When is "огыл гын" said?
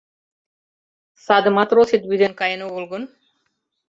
2.67-3.03